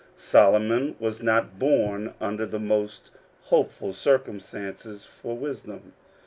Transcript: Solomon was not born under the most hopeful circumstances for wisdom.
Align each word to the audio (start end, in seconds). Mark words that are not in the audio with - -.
Solomon 0.17 0.95
was 0.99 1.21
not 1.21 1.59
born 1.59 2.15
under 2.19 2.43
the 2.47 2.57
most 2.57 3.11
hopeful 3.43 3.93
circumstances 3.93 5.05
for 5.05 5.37
wisdom. 5.37 5.93